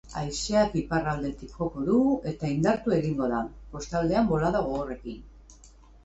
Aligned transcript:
Haizeak 0.19 0.71
iparraldetik 0.79 1.51
joko 1.57 1.83
du 1.89 1.97
eta 2.31 2.49
indartu 2.53 2.93
egingo 2.95 3.27
da, 3.33 3.41
kostaldean 3.75 4.31
bolada 4.31 4.63
gogorrekin. 4.69 5.21